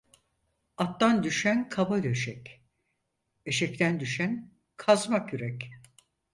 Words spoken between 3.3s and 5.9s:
eşekten düşen kazma kürek.